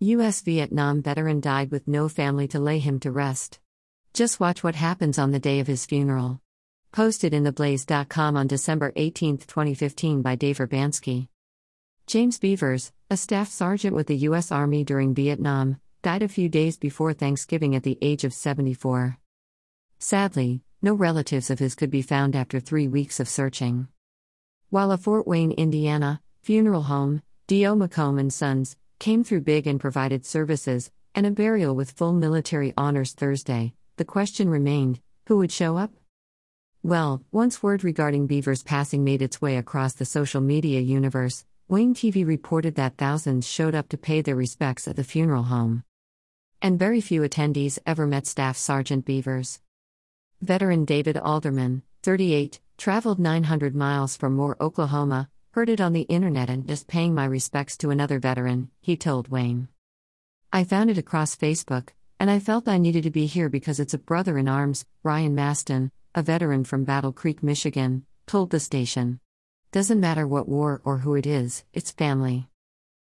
U.S. 0.00 0.42
Vietnam 0.42 1.00
veteran 1.00 1.40
died 1.40 1.70
with 1.70 1.88
no 1.88 2.06
family 2.06 2.46
to 2.48 2.60
lay 2.60 2.80
him 2.80 3.00
to 3.00 3.10
rest. 3.10 3.60
Just 4.12 4.38
watch 4.38 4.62
what 4.62 4.74
happens 4.74 5.18
on 5.18 5.30
the 5.30 5.40
day 5.40 5.58
of 5.58 5.66
his 5.66 5.86
funeral. 5.86 6.42
Posted 6.92 7.32
in 7.32 7.44
theblaze.com 7.44 8.36
on 8.36 8.46
December 8.46 8.92
18, 8.94 9.38
2015 9.38 10.20
by 10.20 10.34
Dave 10.34 10.58
Urbanski. 10.58 11.28
James 12.06 12.38
Beavers, 12.38 12.92
a 13.08 13.16
staff 13.16 13.48
sergeant 13.48 13.96
with 13.96 14.06
the 14.06 14.18
U.S. 14.28 14.52
Army 14.52 14.84
during 14.84 15.14
Vietnam, 15.14 15.80
died 16.02 16.22
a 16.22 16.28
few 16.28 16.50
days 16.50 16.76
before 16.76 17.14
Thanksgiving 17.14 17.74
at 17.74 17.82
the 17.82 17.96
age 18.02 18.24
of 18.24 18.34
74. 18.34 19.16
Sadly, 19.98 20.60
no 20.82 20.92
relatives 20.92 21.48
of 21.48 21.58
his 21.58 21.74
could 21.74 21.90
be 21.90 22.02
found 22.02 22.36
after 22.36 22.60
three 22.60 22.86
weeks 22.86 23.18
of 23.18 23.30
searching. 23.30 23.88
While 24.68 24.92
a 24.92 24.98
Fort 24.98 25.26
Wayne, 25.26 25.52
Indiana, 25.52 26.20
funeral 26.42 26.82
home, 26.82 27.22
D.O. 27.46 27.74
McComb 27.74 28.20
and 28.20 28.30
Sons, 28.30 28.76
came 28.98 29.24
through 29.24 29.42
big 29.42 29.66
and 29.66 29.80
provided 29.80 30.24
services, 30.24 30.90
and 31.14 31.26
a 31.26 31.30
burial 31.30 31.74
with 31.74 31.92
full 31.92 32.12
military 32.12 32.72
honors 32.76 33.12
Thursday, 33.12 33.74
the 33.96 34.04
question 34.04 34.48
remained 34.48 35.00
who 35.26 35.38
would 35.38 35.50
show 35.50 35.76
up? 35.76 35.90
Well, 36.82 37.22
once 37.32 37.62
word 37.62 37.82
regarding 37.82 38.26
Beaver's 38.26 38.62
passing 38.62 39.02
made 39.02 39.22
its 39.22 39.42
way 39.42 39.56
across 39.56 39.94
the 39.94 40.04
social 40.04 40.40
media 40.40 40.80
universe, 40.80 41.44
WANE 41.68 41.94
TV 41.94 42.24
reported 42.24 42.76
that 42.76 42.96
thousands 42.96 43.44
showed 43.48 43.74
up 43.74 43.88
to 43.88 43.98
pay 43.98 44.22
their 44.22 44.36
respects 44.36 44.86
at 44.86 44.94
the 44.94 45.02
funeral 45.02 45.42
home. 45.44 45.82
And 46.62 46.78
very 46.78 47.00
few 47.00 47.22
attendees 47.22 47.80
ever 47.84 48.06
met 48.06 48.26
Staff 48.26 48.56
Sergeant 48.56 49.04
Beavers. 49.04 49.60
Veteran 50.40 50.84
David 50.84 51.16
Alderman, 51.16 51.82
38, 52.04 52.60
traveled 52.78 53.18
900 53.18 53.74
miles 53.74 54.16
from 54.16 54.36
Moore, 54.36 54.56
Oklahoma, 54.60 55.28
heard 55.56 55.70
it 55.70 55.80
on 55.80 55.94
the 55.94 56.02
internet 56.02 56.50
and 56.50 56.68
just 56.68 56.86
paying 56.86 57.14
my 57.14 57.24
respects 57.24 57.78
to 57.78 57.88
another 57.88 58.18
veteran, 58.18 58.68
he 58.82 58.94
told 58.94 59.28
WANE. 59.28 59.66
I 60.52 60.64
found 60.64 60.90
it 60.90 60.98
across 60.98 61.34
Facebook, 61.34 61.88
and 62.20 62.30
I 62.30 62.40
felt 62.40 62.68
I 62.68 62.76
needed 62.76 63.04
to 63.04 63.10
be 63.10 63.24
here 63.24 63.48
because 63.48 63.80
it's 63.80 63.94
a 63.94 63.98
brother 63.98 64.36
in 64.36 64.48
arms, 64.48 64.84
Ryan 65.02 65.34
Maston, 65.34 65.92
a 66.14 66.22
veteran 66.22 66.64
from 66.64 66.84
Battle 66.84 67.10
Creek, 67.10 67.42
Michigan, 67.42 68.04
told 68.26 68.50
the 68.50 68.60
station. 68.60 69.18
Doesn't 69.72 69.98
matter 69.98 70.28
what 70.28 70.46
war 70.46 70.82
or 70.84 70.98
who 70.98 71.14
it 71.14 71.26
is, 71.26 71.64
it's 71.72 71.90
family. 71.90 72.48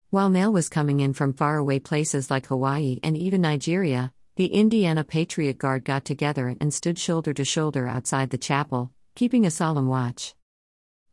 While 0.09 0.31
mail 0.31 0.51
was 0.51 0.71
coming 0.71 1.01
in 1.01 1.13
from 1.13 1.35
faraway 1.35 1.79
places 1.79 2.31
like 2.31 2.47
Hawaii 2.47 3.01
and 3.03 3.19
even 3.19 3.43
Nigeria, 3.43 4.15
the 4.37 4.47
Indiana 4.47 5.05
Patriot 5.05 5.59
Guard 5.59 5.85
got 5.85 6.07
together 6.07 6.57
and 6.59 6.73
stood 6.73 6.99
shoulder 6.99 7.35
to 7.35 7.45
shoulder 7.45 7.87
outside 7.87 8.31
the 8.31 8.39
chapel, 8.39 8.93
keeping 9.15 9.45
a 9.45 9.51
solemn 9.51 9.89
watch. 9.89 10.35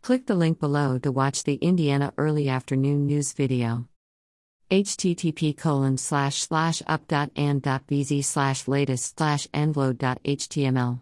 Click 0.08 0.26
the 0.26 0.36
link 0.36 0.58
below 0.58 0.98
to 1.00 1.12
watch 1.12 1.44
the 1.44 1.56
Indiana 1.56 2.14
early 2.18 2.48
afternoon 2.48 3.08
news 3.08 3.34
video 3.34 3.90
http 4.72 5.58
colon 5.58 5.98
slash 5.98 6.44
slash 6.44 6.82
up.and.bz 6.88 8.24
slash 8.24 8.70
latest 8.70 9.18
slash 9.18 9.48
envlo.html. 9.48 11.02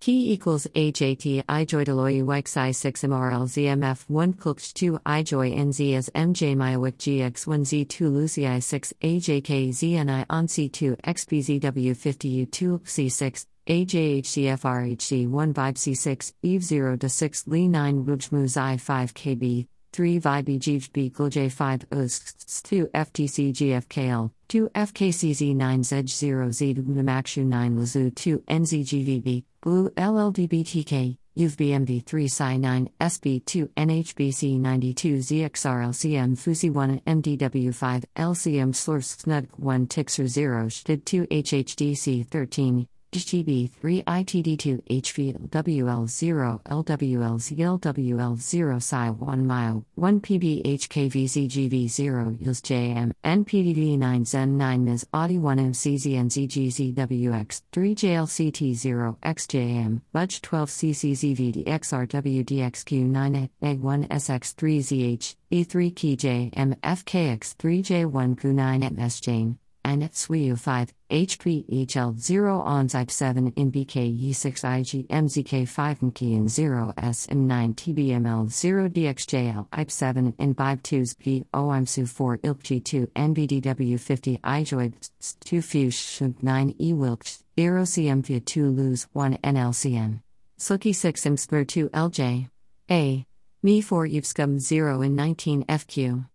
Key 0.00 0.32
equals 0.32 0.64
HAT 0.74 1.44
ijoy 1.46 1.84
Deloy 1.84 2.24
Wixi 2.24 2.74
6 2.74 3.02
MRL 3.02 3.46
ZMF 3.54 4.10
1 4.10 4.32
Kulch 4.32 4.74
2 4.74 4.98
ijoy 5.06 5.56
NZ 5.56 5.94
as 5.94 6.10
MJ 6.10 6.56
Myowik 6.56 6.96
GX1 6.96 7.86
Z2 7.86 8.00
Lucy 8.12 8.60
6 8.60 8.92
AJK 9.00 9.68
ZNI 9.68 10.26
on 10.28 10.48
C2 10.48 11.00
XBZW 11.02 11.96
50 11.96 12.46
U2 12.46 12.80
C6 12.80 13.46
AJHCFRHC 13.70 15.28
1 15.28 15.54
Vibe 15.54 15.76
C6 15.76 16.32
Eve 16.42 16.64
0 16.64 16.96
to 16.96 17.08
6 17.08 17.46
Li 17.46 17.68
9 17.68 18.04
Wujmu 18.04 18.56
I 18.56 18.76
5 18.76 19.14
KB 19.14 19.68
3 19.92 20.18
VIBGB 20.20 21.12
GLJ5 21.12 21.86
USKS 21.86 22.62
2 22.64 22.86
FTC 22.88 23.52
GFKL 23.52 24.32
2 24.48 24.68
FKCZ 24.74 25.54
9 25.54 25.82
Z0 25.82 26.52
Z 26.52 26.74
Namakshu 26.74 27.46
9 27.46 27.76
Lazu 27.78 28.10
2 28.10 28.38
NZGVB 28.40 29.44
Blue 29.60 29.88
LLDBTK 29.90 31.16
UVBMV 31.38 32.04
3 32.04 32.26
Psi 32.26 32.56
9 32.56 32.90
SB2 33.00 33.68
NHBC 33.76 34.58
92 34.58 35.18
ZXRLCM 35.18 36.36
Fusi 36.36 36.72
1 36.72 37.02
MDW5 37.06 38.04
LCM 38.16 38.74
Slursk 38.74 39.20
Snug 39.20 39.46
1 39.58 39.86
Tixer 39.86 40.26
0 40.26 40.66
SHTID 40.66 41.04
2 41.04 41.26
HHDC 41.28 42.26
13 42.26 42.88
GB3 43.18 44.04
ITD2 44.04 44.82
HVLWL0 45.02 46.62
LWL0 46.62 48.82
Psi 48.82 49.10
1 49.10 49.46
Mile 49.46 49.84
1 49.96 50.20
PBHKVZGV0 50.20 52.38
YLSJM 52.38 53.10
NPDV9 53.24 54.26
Zen 54.26 54.56
9 54.56 54.84
Ms 54.84 55.06
Audi 55.12 55.38
1 55.38 55.58
MCZNZGZWX 55.58 57.62
3 57.72 57.94
JLCT0 57.94 59.16
XJM 59.18 60.00
Budge 60.12 60.40
12 60.42 60.70
CCZVDXRWDXQ9 60.70 63.48
EG 63.62 63.80
1 63.80 64.08
SX3ZH 64.08 65.34
E3 65.50 65.94
KJ 65.94 66.52
MFKX3J1 66.54 68.36
Q9 68.36 68.96
MS 68.96 69.20
Jane 69.20 69.58
and 69.84 70.02
SWIU 70.02 70.58
5, 70.58 70.94
HPHL 71.10 72.18
0 72.18 72.60
ONZIPE 72.60 73.10
7 73.10 73.52
in 73.56 73.72
BKE 73.72 74.34
6 74.34 74.64
IG 74.64 75.08
MZK 75.08 75.68
5 75.68 76.02
and 76.02 76.50
0 76.50 76.92
SM9 76.96 77.74
TBML 77.74 78.50
0 78.50 78.88
DXJL 78.88 79.66
IP 79.76 79.90
7 79.90 80.34
in 80.38 80.52
BIBE 80.52 80.82
2s 80.82 81.18
P 81.18 81.44
OIMSU 81.52 82.08
4 82.08 82.38
ILPG 82.38 82.84
2 82.84 83.06
NBDW 83.16 83.98
50 83.98 84.38
IJOID 84.38 85.10
2 85.40 85.62
FUSH 85.62 86.22
9 86.42 86.74
E 86.78 86.92
WILKS 86.92 87.44
0 87.58 87.82
CMV 87.82 88.44
2 88.44 88.70
LOS 88.70 89.06
1 89.12 89.36
NLCN. 89.38 90.22
Slicky 90.56 90.92
6 90.92 91.24
IMSPR 91.24 91.66
2 91.66 91.88
LJ. 91.90 92.48
A. 92.90 93.26
Me 93.62 93.80
4 93.80 94.06
UVSCUM 94.06 94.58
0 94.58 95.02
in 95.02 95.14
19 95.14 95.64
FQ. 95.64 96.29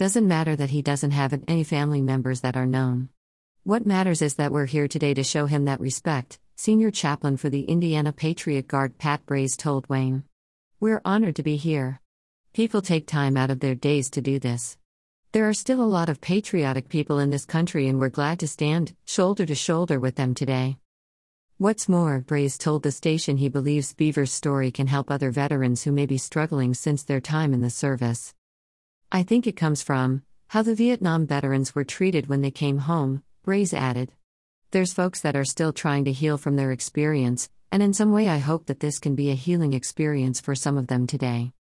Doesn't 0.00 0.26
matter 0.26 0.56
that 0.56 0.70
he 0.70 0.80
doesn't 0.80 1.10
have 1.10 1.38
any 1.46 1.62
family 1.62 2.00
members 2.00 2.40
that 2.40 2.56
are 2.56 2.64
known. 2.64 3.10
What 3.64 3.84
matters 3.84 4.22
is 4.22 4.36
that 4.36 4.50
we're 4.50 4.64
here 4.64 4.88
today 4.88 5.12
to 5.12 5.22
show 5.22 5.44
him 5.44 5.66
that 5.66 5.78
respect, 5.78 6.38
Senior 6.56 6.90
Chaplain 6.90 7.36
for 7.36 7.50
the 7.50 7.64
Indiana 7.64 8.10
Patriot 8.10 8.66
Guard 8.66 8.96
Pat 8.96 9.26
Braze 9.26 9.58
told 9.58 9.86
WANE. 9.90 10.24
We're 10.80 11.02
honored 11.04 11.36
to 11.36 11.42
be 11.42 11.56
here. 11.56 12.00
People 12.54 12.80
take 12.80 13.06
time 13.06 13.36
out 13.36 13.50
of 13.50 13.60
their 13.60 13.74
days 13.74 14.08
to 14.12 14.22
do 14.22 14.38
this. 14.38 14.78
There 15.32 15.46
are 15.46 15.52
still 15.52 15.82
a 15.82 15.94
lot 15.96 16.08
of 16.08 16.22
patriotic 16.22 16.88
people 16.88 17.18
in 17.18 17.28
this 17.28 17.44
country, 17.44 17.86
and 17.86 18.00
we're 18.00 18.08
glad 18.08 18.38
to 18.38 18.48
stand 18.48 18.96
shoulder 19.04 19.44
to 19.44 19.54
shoulder 19.54 20.00
with 20.00 20.14
them 20.14 20.32
today. 20.34 20.78
What's 21.58 21.90
more, 21.90 22.20
Braze 22.20 22.56
told 22.56 22.84
the 22.84 22.90
station 22.90 23.36
he 23.36 23.50
believes 23.50 23.92
Beaver's 23.92 24.32
story 24.32 24.70
can 24.70 24.86
help 24.86 25.10
other 25.10 25.30
veterans 25.30 25.82
who 25.82 25.92
may 25.92 26.06
be 26.06 26.16
struggling 26.16 26.72
since 26.72 27.02
their 27.02 27.20
time 27.20 27.52
in 27.52 27.60
the 27.60 27.68
service. 27.68 28.32
I 29.12 29.24
think 29.24 29.48
it 29.48 29.56
comes 29.56 29.82
from 29.82 30.22
how 30.50 30.62
the 30.62 30.76
Vietnam 30.76 31.26
veterans 31.26 31.74
were 31.74 31.82
treated 31.82 32.28
when 32.28 32.42
they 32.42 32.52
came 32.52 32.78
home, 32.78 33.24
Braze 33.42 33.74
added. 33.74 34.12
There's 34.70 34.92
folks 34.92 35.20
that 35.22 35.34
are 35.34 35.44
still 35.44 35.72
trying 35.72 36.04
to 36.04 36.12
heal 36.12 36.38
from 36.38 36.54
their 36.54 36.70
experience, 36.70 37.50
and 37.72 37.82
in 37.82 37.92
some 37.92 38.12
way 38.12 38.28
I 38.28 38.38
hope 38.38 38.66
that 38.66 38.78
this 38.78 39.00
can 39.00 39.16
be 39.16 39.30
a 39.30 39.34
healing 39.34 39.72
experience 39.72 40.40
for 40.40 40.54
some 40.54 40.78
of 40.78 40.86
them 40.86 41.08
today. 41.08 41.52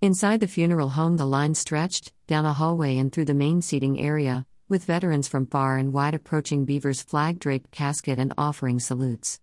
Inside 0.00 0.40
the 0.40 0.48
funeral 0.48 0.88
home, 0.88 1.18
the 1.18 1.26
line 1.26 1.54
stretched 1.54 2.14
down 2.26 2.46
a 2.46 2.54
hallway 2.54 2.96
and 2.96 3.12
through 3.12 3.26
the 3.26 3.34
main 3.34 3.60
seating 3.60 4.00
area, 4.00 4.46
with 4.66 4.86
veterans 4.86 5.28
from 5.28 5.44
far 5.44 5.76
and 5.76 5.92
wide 5.92 6.14
approaching 6.14 6.64
Beaver's 6.64 7.02
flag 7.02 7.38
draped 7.38 7.70
casket 7.70 8.18
and 8.18 8.32
offering 8.38 8.80
salutes. 8.80 9.38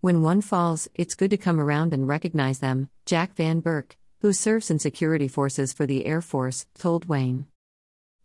When 0.00 0.22
one 0.22 0.40
falls, 0.40 0.88
it's 0.94 1.14
good 1.14 1.30
to 1.30 1.36
come 1.36 1.60
around 1.60 1.92
and 1.92 2.08
recognize 2.08 2.60
them, 2.60 2.88
Jack 3.04 3.36
Van 3.36 3.60
Burke, 3.60 3.98
who 4.24 4.32
serves 4.32 4.70
in 4.70 4.78
security 4.78 5.28
forces 5.28 5.74
for 5.74 5.84
the 5.84 6.06
Air 6.06 6.22
Force, 6.22 6.64
told 6.78 7.04
WANE. 7.04 7.44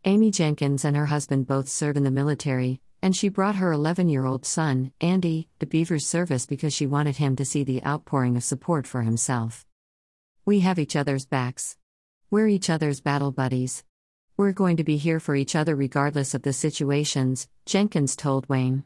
Amy 0.06 0.32
Jenkins 0.32 0.86
and 0.86 0.96
her 0.96 1.08
husband 1.08 1.46
both 1.46 1.68
serve 1.68 1.98
in 1.98 2.06
the 2.06 2.10
military, 2.10 2.80
and 3.02 3.14
she 3.14 3.28
brought 3.28 3.58
her 3.58 3.74
11 3.74 4.08
year 4.08 4.24
old 4.26 4.46
son, 4.46 4.94
Andy, 5.02 5.50
to 5.60 5.66
Beaver's 5.66 6.08
service 6.08 6.46
because 6.46 6.74
she 6.74 6.88
wanted 6.88 7.18
him 7.18 7.36
to 7.36 7.44
see 7.44 7.66
the 7.66 7.84
outpouring 7.84 8.38
of 8.38 8.46
support 8.46 8.88
for 8.88 9.02
himself. 9.02 9.66
We 10.46 10.62
have 10.62 10.80
each 10.80 10.96
other's 10.96 11.26
backs. 11.26 11.76
We're 12.32 12.48
each 12.48 12.70
other's 12.70 13.02
battle 13.02 13.34
buddies. 13.34 13.84
We're 14.38 14.54
going 14.54 14.78
to 14.78 14.86
be 14.86 14.96
here 14.96 15.20
for 15.20 15.36
each 15.36 15.54
other 15.54 15.76
regardless 15.76 16.34
of 16.34 16.44
the 16.44 16.54
situations, 16.54 17.50
Jenkins 17.66 18.16
told 18.16 18.48
WANE. 18.48 18.86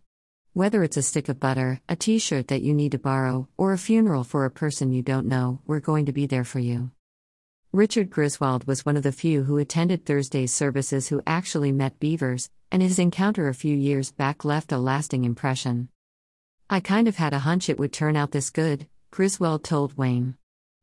Whether 0.53 0.83
it's 0.83 0.97
a 0.97 1.03
stick 1.03 1.29
of 1.29 1.39
butter, 1.39 1.79
a 1.87 1.95
t 1.95 2.17
shirt 2.17 2.47
that 2.47 2.63
you 2.63 2.73
need 2.73 2.93
to 2.93 2.97
borrow, 2.97 3.49
or 3.55 3.71
a 3.71 3.77
funeral 3.77 4.23
for 4.23 4.45
a 4.45 4.49
person 4.49 4.91
you 4.91 5.03
don't 5.03 5.27
know, 5.27 5.61
we're 5.67 5.79
going 5.79 6.07
to 6.07 6.11
be 6.11 6.25
there 6.25 6.43
for 6.43 6.57
you. 6.57 6.89
Richard 7.73 8.11
Griswold 8.11 8.67
was 8.67 8.85
one 8.85 8.97
of 8.97 9.01
the 9.01 9.11
few 9.11 9.45
who 9.45 9.57
attended 9.57 10.05
Thursday's 10.05 10.53
services 10.53 11.07
who 11.07 11.23
actually 11.25 11.71
met 11.71 11.99
Beavers, 11.99 12.51
and 12.71 12.83
his 12.83 12.99
encounter 12.99 13.47
a 13.47 13.55
few 13.55 13.75
years 13.75 14.11
back 14.11 14.45
left 14.45 14.71
a 14.71 14.77
lasting 14.77 15.23
impression. 15.23 15.89
I 16.69 16.81
kind 16.81 17.07
of 17.07 17.15
had 17.15 17.33
a 17.33 17.39
hunch 17.39 17.69
it 17.69 17.79
would 17.79 17.91
turn 17.91 18.15
out 18.15 18.29
this 18.29 18.51
good, 18.51 18.85
Griswold 19.09 19.63
told 19.63 19.97
WANE. 19.97 20.35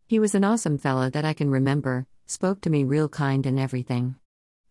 He 0.08 0.18
was 0.18 0.34
an 0.34 0.42
awesome 0.42 0.78
fella 0.78 1.12
that 1.12 1.24
I 1.24 1.32
can 1.32 1.48
remember, 1.48 2.08
spoke 2.26 2.60
to 2.62 2.70
me 2.70 2.82
real 2.82 3.08
kind 3.08 3.46
and 3.46 3.60
everything. 3.60 4.16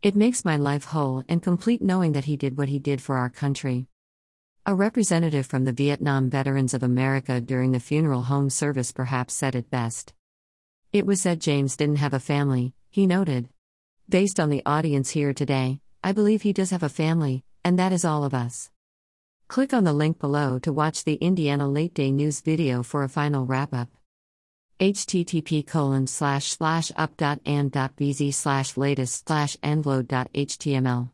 It 0.02 0.18
makes 0.18 0.44
my 0.44 0.58
life 0.58 0.84
whole 0.84 1.24
and 1.30 1.42
complete 1.42 1.82
knowing 1.82 2.12
that 2.12 2.26
he 2.26 2.36
did 2.36 2.58
what 2.58 2.68
he 2.68 2.80
did 2.80 3.02
for 3.02 3.16
our 3.16 3.30
country. 3.30 3.88
A 4.66 4.76
representative 4.76 5.46
from 5.46 5.64
the 5.64 5.72
Vietnam 5.72 6.30
Veterans 6.30 6.74
of 6.74 6.84
America 6.84 7.40
during 7.40 7.72
the 7.72 7.80
funeral 7.80 8.24
home 8.24 8.50
service 8.50 8.92
perhaps 8.92 9.34
said 9.34 9.56
it 9.56 9.70
best. 9.70 10.14
It 10.92 11.06
was 11.06 11.22
said 11.22 11.40
James 11.40 11.78
didn't 11.78 11.98
have 11.98 12.16
a 12.16 12.20
family, 12.20 12.74
he 12.90 13.06
noted. 13.06 13.48
Based 14.10 14.40
on 14.40 14.50
the 14.50 14.64
audience 14.66 15.12
here 15.12 15.34
today, 15.34 15.82
I 16.04 16.14
believe 16.14 16.42
he 16.42 16.52
does 16.52 16.72
have 16.72 16.82
a 16.82 16.90
family, 16.90 17.44
and 17.64 17.78
that 17.78 17.94
is 17.94 18.04
all 18.04 18.24
of 18.24 18.34
us. 18.34 18.72
Click 19.48 19.72
on 19.72 19.84
the 19.84 19.94
link 19.94 20.18
below 20.18 20.58
to 20.60 20.74
watch 20.74 21.04
the 21.04 21.14
Indiana 21.16 21.70
Late 21.70 21.94
Day 21.94 22.12
News 22.12 22.42
video 22.42 22.82
for 22.82 23.04
a 23.04 23.10
final 23.10 23.46
wrap 23.46 23.72
up. 23.72 23.90
http 24.80 25.68
colon 25.68 26.08
slash 26.08 26.48
slash 26.48 26.92
up 26.96 27.16
dot 27.18 27.40
and 27.46 27.72
dot 27.72 27.96
bz 27.96 28.34
slash 28.34 28.76
latest 28.76 29.28
slash 29.28 29.58
envload.html 29.58 31.10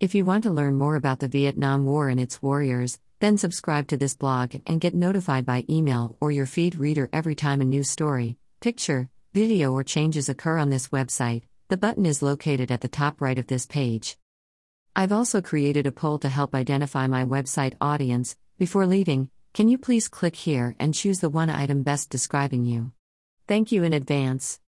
If 0.00 0.14
you 0.14 0.24
want 0.24 0.42
to 0.44 0.50
learn 0.50 0.76
more 0.76 0.96
about 0.96 1.20
the 1.20 1.28
Vietnam 1.28 1.86
War 1.86 2.08
and 2.08 2.20
its 2.20 2.42
warriors, 2.42 2.98
then 3.20 3.38
subscribe 3.38 3.86
to 3.88 3.96
this 3.96 4.14
blog 4.16 4.56
and 4.66 4.80
get 4.80 4.94
notified 4.94 5.46
by 5.46 5.64
email 5.70 6.16
or 6.20 6.32
your 6.32 6.46
feed 6.46 6.74
reader 6.74 7.08
every 7.12 7.34
time 7.34 7.60
a 7.60 7.64
new 7.64 7.82
story, 7.82 8.36
picture, 8.60 9.08
video, 9.34 9.72
or 9.72 9.82
changes 9.82 10.28
occur 10.28 10.58
on 10.58 10.70
this 10.70 10.88
website. 10.88 11.42
The 11.68 11.76
button 11.76 12.06
is 12.06 12.22
located 12.22 12.70
at 12.70 12.82
the 12.82 12.88
top 12.88 13.20
right 13.20 13.36
of 13.36 13.48
this 13.48 13.66
page. 13.66 14.16
I've 14.94 15.10
also 15.10 15.42
created 15.42 15.88
a 15.88 15.92
poll 15.92 16.20
to 16.20 16.28
help 16.28 16.54
identify 16.54 17.08
my 17.08 17.24
website 17.24 17.74
audience. 17.80 18.36
Before 18.58 18.86
leaving, 18.86 19.30
can 19.52 19.68
you 19.68 19.76
please 19.76 20.06
click 20.06 20.36
here 20.36 20.76
and 20.78 20.94
choose 20.94 21.18
the 21.18 21.28
one 21.28 21.50
item 21.50 21.82
best 21.82 22.10
describing 22.10 22.64
you? 22.64 22.92
Thank 23.48 23.72
you 23.72 23.82
in 23.82 23.92
advance. 23.92 24.60